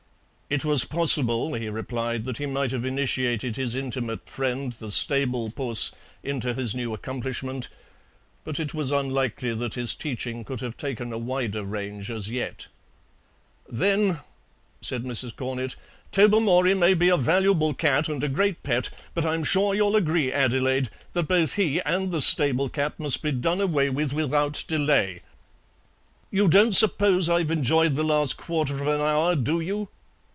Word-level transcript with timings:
It 0.53 0.65
was 0.65 0.83
possible, 0.83 1.53
he 1.53 1.69
replied, 1.69 2.25
that 2.25 2.35
he 2.37 2.45
might 2.45 2.71
have 2.71 2.83
initiated 2.83 3.55
his 3.55 3.73
intimate 3.73 4.27
friend 4.27 4.73
the 4.73 4.91
stable 4.91 5.49
puss 5.49 5.93
into 6.23 6.53
his 6.53 6.75
new 6.75 6.93
accomplishment, 6.93 7.69
but 8.43 8.59
it 8.59 8.73
was 8.73 8.91
unlikely 8.91 9.53
that 9.53 9.75
his 9.75 9.95
teaching 9.95 10.43
could 10.43 10.59
have 10.59 10.75
taken 10.75 11.13
a 11.13 11.17
wider 11.17 11.63
range 11.63 12.11
as 12.11 12.29
yet. 12.29 12.67
"Then," 13.69 14.19
said 14.81 15.05
Mrs. 15.05 15.33
Cornett, 15.33 15.77
"Tobermory 16.11 16.73
may 16.73 16.95
be 16.95 17.07
a 17.07 17.15
valuable 17.15 17.73
cat 17.73 18.09
and 18.09 18.21
a 18.21 18.27
great 18.27 18.61
pet; 18.61 18.89
but 19.13 19.25
I'm 19.25 19.45
sure 19.45 19.73
you'll 19.73 19.95
agree, 19.95 20.33
Adelaide, 20.33 20.89
that 21.13 21.29
both 21.29 21.53
he 21.53 21.79
and 21.83 22.11
the 22.11 22.19
stable 22.19 22.67
cat 22.67 22.99
must 22.99 23.21
be 23.23 23.31
done 23.31 23.61
away 23.61 23.89
with 23.89 24.11
without 24.11 24.65
delay." 24.67 25.21
"You 26.29 26.49
don't 26.49 26.75
suppose 26.75 27.29
I've 27.29 27.51
enjoyed 27.51 27.95
the 27.95 28.03
last 28.03 28.35
quarter 28.35 28.73
of 28.81 28.87
an 28.87 28.99
hour, 28.99 29.33
do 29.37 29.61
you?" 29.61 29.87